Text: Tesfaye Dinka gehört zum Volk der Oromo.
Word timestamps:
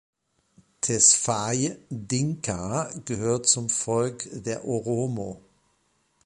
Tesfaye 0.81 1.77
Dinka 1.91 2.89
gehört 3.05 3.45
zum 3.45 3.69
Volk 3.69 4.27
der 4.31 4.65
Oromo. 4.65 5.43